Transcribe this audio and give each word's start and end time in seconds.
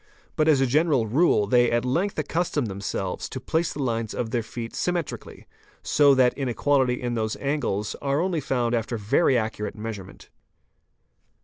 But 0.35 0.47
as 0.47 0.59
a 0.61 0.65
general 0.65 1.05
rule 1.05 1.45
they 1.45 1.69
at 1.69 1.85
length 1.85 2.17
accustom 2.17 2.65
themselves 2.65 3.29
to 3.29 3.39
place 3.39 3.71
the 3.71 3.83
lines 3.83 4.15
of 4.15 4.31
their 4.31 4.41
feet 4.41 4.73
sym 4.75 4.95
metrically, 4.95 5.45
so 5.83 6.15
that 6.15 6.33
inequality 6.35 6.99
in 6.99 7.13
those 7.13 7.35
angles 7.37 7.93
are 8.01 8.19
only 8.19 8.39
found 8.41 8.73
after 8.73 8.97
very 8.97 9.37
accurate 9.37 9.75
measurement. 9.75 10.31